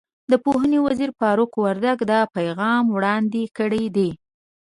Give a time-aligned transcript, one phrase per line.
[0.31, 4.09] د پوهنې وزیر فاروق وردګ دا پیغام وړاندې کړی دی.